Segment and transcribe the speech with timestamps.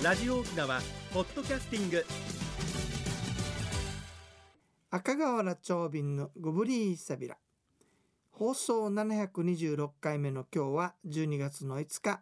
[0.00, 0.80] ラジオ沖縄
[1.12, 2.06] ポッドキャスティング。
[4.92, 7.36] 赤瓦長瓶のグブリーサビラ
[8.30, 12.20] 放送726回目の今日は12月の5日。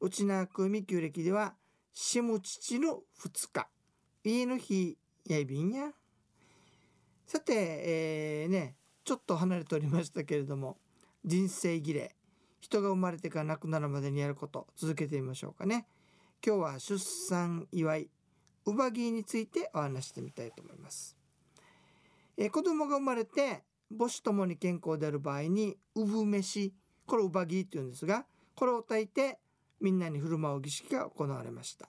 [0.00, 1.54] 内縄組旧暦では
[1.92, 3.68] 下父の2日。
[4.24, 4.96] いいの日
[5.28, 5.90] やいびんや。
[7.26, 8.74] さて、えー、ね
[9.04, 10.78] ちょっと離れておりましたけれども
[11.26, 12.16] 人生儀礼。
[12.58, 15.86] 人が生まれてから亡くなるまでにやること続けてみましょうかね。
[16.44, 18.10] 今日は出産祝い
[18.66, 21.16] 乳母儀についてお話してみたいと思います。
[22.36, 23.62] えー、子供が生まれて
[23.96, 26.72] 母子ともに健康である場合に産飯
[27.06, 29.38] これ乳母儀って言うんですがこれを炊いて
[29.80, 31.88] みんなに振る舞う儀式が行われました。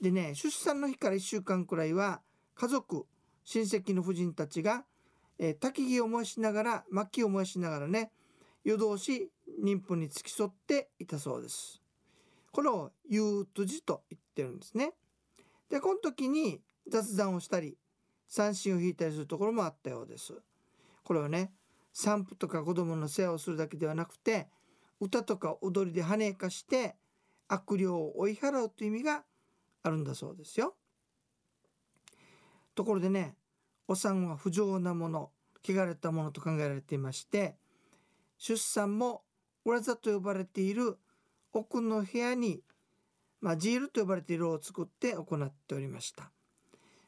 [0.00, 2.22] でね出産の日から1週間くらいは
[2.54, 3.04] 家族
[3.44, 4.84] 親戚の婦人たちが、
[5.38, 8.10] えー、焚き木を燃やしながら薪を燃やしながらね
[8.64, 9.30] 夜通し
[9.62, 11.79] 妊婦に付き添っていたそうです。
[12.52, 14.94] これを「ゆうとじ」と言ってるんですね。
[15.68, 17.78] でこの時に雑談をしたり
[18.26, 20.34] 三振を引いたりするところもあったようです。
[21.04, 21.52] これはね
[21.92, 24.48] 散歩とか子供の世話をするだけではなくて
[25.00, 26.96] 歌とか踊りで跳ねかして
[27.48, 29.24] 悪霊を追い払うという意味が
[29.82, 30.76] あるんだそうですよ。
[32.74, 33.36] ところでね
[33.88, 35.32] お産は不浄なもの
[35.62, 37.56] 汚れたものと考えられていまして
[38.38, 39.22] 出産も
[39.64, 40.96] 裏座と呼ばれている
[41.52, 42.62] 奥の部屋に、
[43.40, 46.30] まあ、ジールと呼ばれている炉を作って行っておりました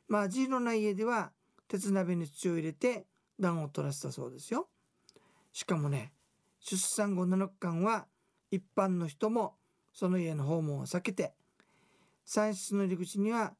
[0.09, 1.33] まあジールのない家では
[1.69, 3.07] 鉄鍋に土を入れて
[3.41, 4.69] 暖を取らせたそうですよ
[5.53, 6.13] しかもね
[6.61, 8.07] 出産後7日間は
[8.51, 9.55] 一般の人も
[9.93, 11.35] その家の訪問を避けて
[12.25, 13.55] 産室の入り口には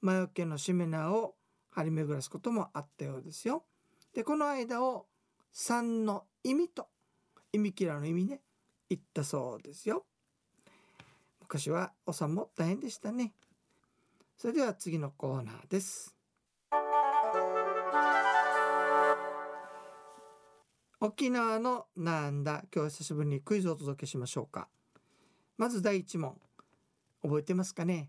[0.00, 1.34] 魔除けのしめ縄を
[1.70, 3.64] 張り巡らすこともあったようですよ。
[4.14, 5.06] でこの間を
[5.54, 6.88] 3の意味と
[7.52, 8.42] 意味キラの意味ね
[8.90, 10.04] 言ったそうですよ。
[11.52, 13.34] 昔はお産も大変でしたね。
[14.38, 16.16] それでは次のコーナーです。
[20.98, 22.64] 沖縄のなんだ？
[22.74, 24.66] 今日久しぶりにクイズをお届けしましょうか。
[25.58, 26.40] まず第1問。
[27.22, 28.08] 覚えてますかね？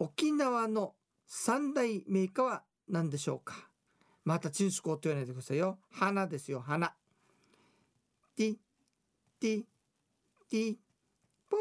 [0.00, 0.94] 沖縄の
[1.28, 3.68] 三大メーカーは何でしょうか？
[4.24, 5.78] またチンスコーと言わないでくださいよ。
[5.92, 6.92] 花ですよ花。
[8.36, 8.56] ティ
[9.38, 9.62] ティ
[10.50, 10.76] ティ
[11.48, 11.60] ポン。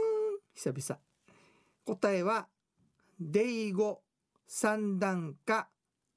[0.55, 0.99] 久々。
[1.89, 2.47] 答えは
[3.19, 4.01] デイゴ
[4.45, 5.67] 三段下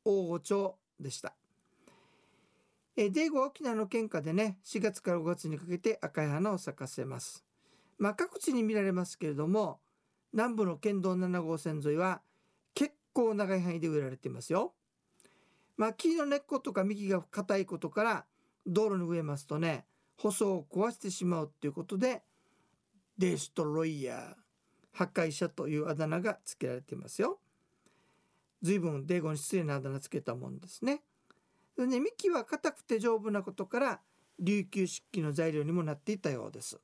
[0.05, 1.35] 王朝でした。
[2.95, 7.43] えデイゴ沖縄の県下でね4月から5月にかけて赤い花を咲かせます。
[7.97, 9.81] まあ各地に見られますけれども
[10.35, 12.21] 南部の県道7号線沿いは
[12.75, 14.75] 結構長い範囲で植えられていますよ。
[15.79, 18.27] まあ木の根っことか幹が硬いことから
[18.67, 19.87] 道路に植えますとね
[20.19, 22.23] 舗装を壊してしまうっていうことで
[23.17, 24.52] デストロイヤー。
[24.93, 27.39] 破壊者というあだ名が付けられていますよ。
[28.63, 31.03] 随分デーゴに失礼なあだ名つけたもんですね。
[31.77, 34.01] でね幹は硬くて丈夫なことから
[34.39, 36.81] 琉球漆器の材料にもなっていたようです。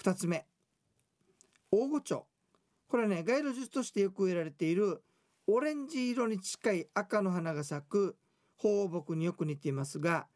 [0.00, 0.46] 2つ目
[1.70, 2.24] 大御町
[2.88, 5.02] これね街路樹としてよく植えられている
[5.46, 8.16] オレンジ色に近い赤の花が咲く
[8.56, 10.26] 放牧によく似ていますが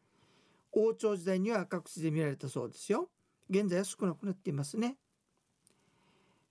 [0.71, 3.09] 王朝時代には各地で見られたそうですよ
[3.49, 4.97] 現在は少なくなっていますね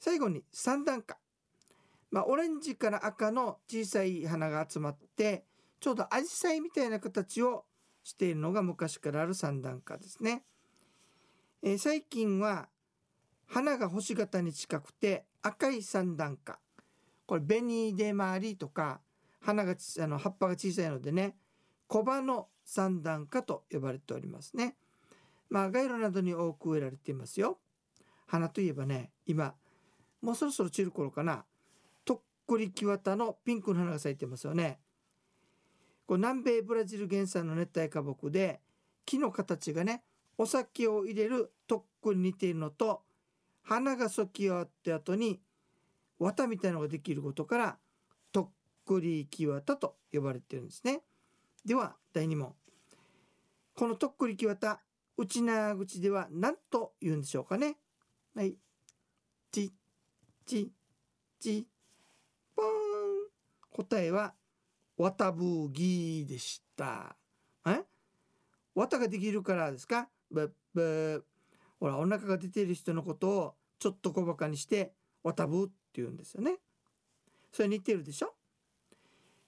[0.02, 1.16] 最後に三段花
[2.10, 5.44] まあ、オレンジから赤の小さい花が集まって
[5.78, 7.64] ちょうどアジサイみたいな形を
[8.02, 10.42] しているのが昔からある三段花ですね、
[11.62, 12.68] えー、最近は
[13.46, 16.58] 花が星型に近くて赤い三段花
[17.24, 19.00] これ紅で回りとか
[19.40, 21.36] 花があの葉っぱが小さいのでね
[21.86, 24.74] 小葉の三段花と呼ばれておりますね。
[25.48, 27.58] まあ街路などに多く植えられていますよ。
[28.26, 29.54] 花といえばね今
[30.22, 31.44] もうそろそろ散る頃かな。
[32.04, 34.78] とっくり木綿のピンクの花が咲いてますよね。
[36.06, 38.60] これ南米ブラジル原産の熱帯花木で
[39.04, 40.04] 木の形がね
[40.38, 43.02] お酒を入れるとっくに似ているのと
[43.62, 45.40] 花が咲き終わった後に
[46.19, 47.78] 綿みたいなのができることから
[48.32, 48.48] とっ
[48.86, 51.02] くり木綿と呼ばれてるんですね。
[51.64, 52.54] では第2問。
[53.75, 54.80] このとっくり木綿
[55.16, 57.76] 内縄口では何と言うんでしょうかね。
[58.34, 58.56] はい。
[59.50, 59.72] ち
[60.44, 60.72] ち
[61.40, 61.66] ち
[62.54, 62.66] ぽん。
[63.70, 64.34] 答えは
[64.96, 67.16] わたぶぎでした。
[67.66, 67.82] え？
[68.74, 70.08] 綿ができるからですか？
[70.30, 71.24] ブッブ
[71.80, 74.92] ほらお腹が出てる人のことをちょっと小バカにして
[75.24, 76.58] 「わたぶ」って言うんですよね。
[77.50, 78.34] それ似てるでしょ？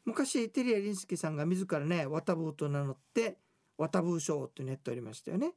[0.05, 3.39] 昔テリア・リンスケさんが自らね「わたぶ」と名乗って
[3.79, 5.55] 「わたぶ賞」ってネットありましたよね。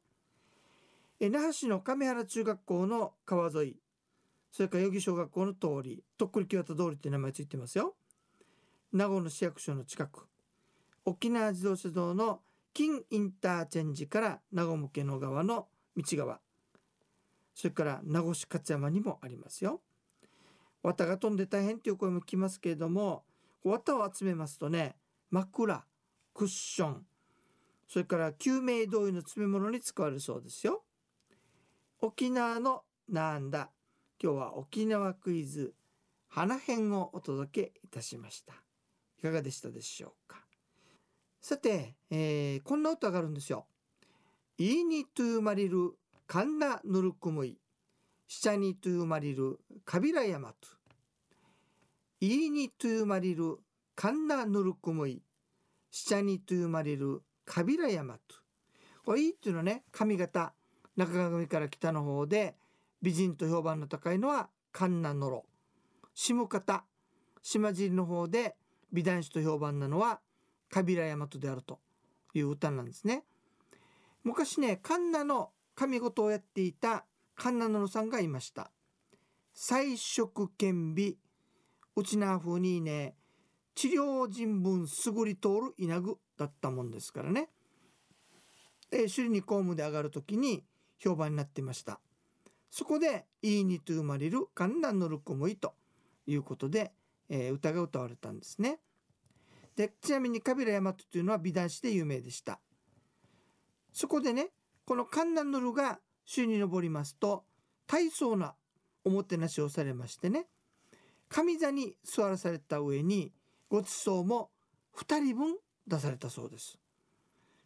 [1.20, 3.76] え那覇市の亀原中学校の川沿い。
[4.50, 7.94] それから代々木小学校の通りとっくり木渡通りって名前ついてますよ。
[8.92, 10.26] 名護の市役所の近く。
[11.04, 12.40] 沖縄自動車道の
[12.72, 16.40] 金インターチェンジから名護向けの側の道側。
[17.54, 19.80] それから名護市勝山にもありますよ。
[20.82, 23.24] 綿が飛んで大変っていう声も聞きますけれども
[23.64, 24.94] 綿を集めますとね
[25.30, 25.84] 枕
[26.32, 27.06] クッション
[27.88, 30.84] それから救命胴衣の詰め物に使われるそうですよ。
[32.00, 33.70] 沖縄のなんだ
[34.20, 35.74] 今日は沖縄クイズ
[36.26, 38.52] 花編をお届けいたしました。
[39.16, 40.38] いかがでしたでしょうか？
[41.40, 43.66] さて、えー、こんな歌があるんですよ。
[44.58, 45.92] いいにと生まれる
[46.26, 47.60] カンナヌルクムイ。
[48.26, 50.68] シチャニと生まれるカビラヤマト。
[52.20, 53.58] いいにと生まれる
[53.94, 55.22] カンナヌルクムイ。
[55.92, 58.20] シチャニと生まれるカビラヤマト。
[59.04, 60.52] これいいっていうのはね髪型
[60.96, 62.56] 中上から北の方で
[63.02, 65.46] 美人と評判の高いのはカンナノロ。
[66.14, 66.84] 下方
[67.42, 68.56] 島尻の方で
[68.92, 70.20] 美男子と評判なのは
[70.70, 71.78] カビラヤマトであると
[72.34, 73.24] いう歌なんですね。
[74.24, 77.04] 昔ねカンナの神事をやっていた
[77.36, 78.70] カンナノロさんがいました。
[79.54, 81.14] 彩色兼備
[81.96, 83.14] うちな風にね
[83.74, 87.48] 治療人文すぐり通る稲具だったもんですからね。
[88.90, 90.64] で首里に公務で上がる時に
[90.98, 92.00] 評判になっていました。
[92.70, 95.74] そこで「いいにと生まれる観覧のるくむい」と
[96.26, 96.92] いうことで、
[97.28, 98.80] えー、歌が歌われたんですね。
[99.76, 102.60] でちなみにカビラヤマトというのは美男子で有名でした。
[103.92, 104.50] そこでね
[104.84, 106.00] この観覧のるが
[106.32, 107.44] 首に登りますと
[107.86, 108.54] 大層な
[109.04, 110.46] おもてなしをされましてね
[111.28, 113.32] 上座に座らされた上に
[113.68, 114.50] ごちそうも
[114.96, 115.56] 2人分
[115.86, 116.78] 出されたそうです。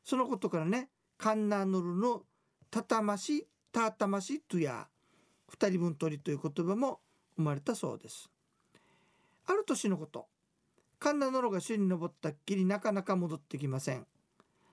[0.05, 0.91] そのことからね
[1.23, 2.25] カンナヌルの
[2.69, 4.89] たたまし、たたましとや、
[5.53, 7.01] 二人分取りという言葉も
[7.37, 8.31] 生まれたそうです。
[9.47, 10.27] ある年のこと、
[10.99, 14.07] カンナノロが首に登ったっきりなかなか戻ってきません。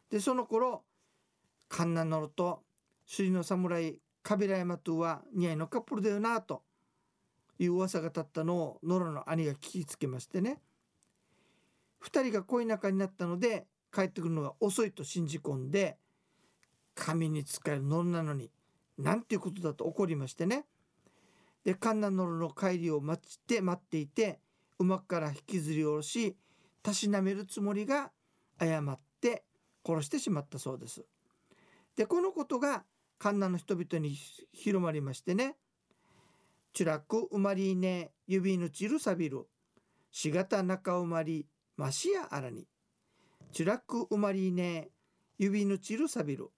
[0.10, 0.84] で、その頃、
[1.68, 2.64] カンナノロと
[3.06, 6.64] 首里の侍、カビラヤマトゥは似合いのカップルだよなと
[7.58, 10.62] いう噂が立ったのをノロの兄が聞きつけましてね。
[12.00, 15.98] 二人が恋仲になったので帰ってくるのが遅いと信じ込んで
[16.96, 18.50] 神に仕えるノルなのに
[19.00, 20.66] なんていうことだと怒りましてね。
[21.64, 24.40] でカンナノルの帰りを待って待っていて
[24.78, 26.36] 馬から引きずり下ろし
[26.84, 28.12] たしなめるつもりが
[28.58, 29.44] 誤って
[29.86, 31.06] 殺してしまったそうです。
[31.96, 32.84] でこのことが
[33.18, 34.16] カンナの人々に
[34.54, 35.58] 広まりましてね
[36.74, 39.48] 「チュラクウマリーネ指ぬちるさびる
[40.12, 42.68] しがた中うまりましやあらに」
[43.52, 44.90] 「チュラクウマリーネ
[45.38, 46.50] 指ぬちるさびる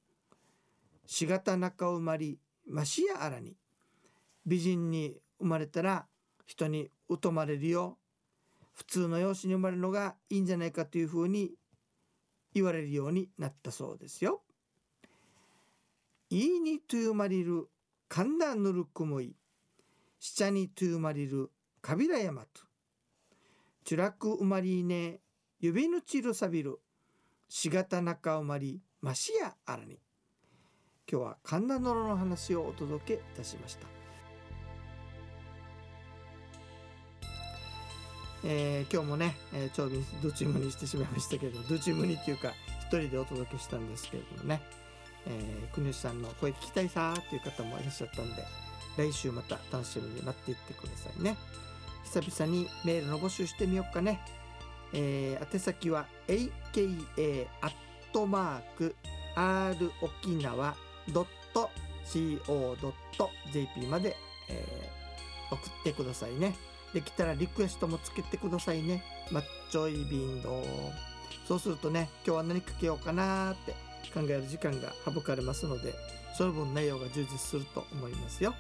[1.06, 3.56] しがた中生まりましやあらに
[4.46, 6.06] 美人に生まれたら
[6.46, 6.90] 人に
[7.22, 7.98] 疎まれるよ
[8.74, 11.52] 普通の養子に生まれるのがいいんじゃないかというふうに
[12.54, 14.42] 言われるようになったそうですよ。
[16.30, 17.68] いいにと生まれる
[18.08, 19.36] 神田ぬるくもい
[20.20, 21.52] しちゃにと生まれる
[21.82, 22.62] かびらやまと
[23.84, 25.20] ちゅらく生まりね
[25.60, 26.80] 指ぬちるさびる
[27.50, 30.00] しがた中生まりましやあらに
[31.12, 33.86] 今日は神田のの話をお届けいたしました、
[38.46, 44.62] えー、今日もね、えー、長瓶ドチムにしてしまいましたけどドチムにっていうか一人でお届けしたんですけれどもね、
[45.28, 48.46] えー、国吉さんの声聞きたいさーっていう方もいらっしゃったんで
[48.98, 51.38] 来週また楽しみに待っていってくださいね。
[52.06, 54.20] 久々にメールの募集してみようかね。
[54.94, 57.72] えー、宛先は aka アッ
[58.12, 58.96] トマーク
[59.36, 60.76] r 沖縄
[61.08, 62.48] .co.jp
[63.88, 64.16] まで、
[64.50, 66.56] えー、送ってくださいね。
[66.94, 69.04] できたらリクエストもつけてくださいね。
[69.32, 70.64] マッチョイビンド。
[71.48, 73.72] そうするとね、今日は何かけようかなって
[74.14, 75.94] 考える時間が省かれますので、
[76.38, 78.54] その分内容が充実すると思いますよ。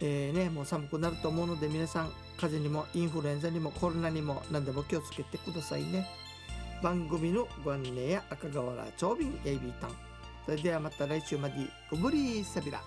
[0.00, 6.06] えー、ね、もう寒くなると思うので皆さん、風邪にもインフルエンザにもコロナにも何でも気をつけてくださいね。
[6.82, 10.07] 番組のご案内や赤瓦長瓶 AB タン
[10.48, 11.56] それではまた来週まで
[11.90, 12.80] ご無理さびら。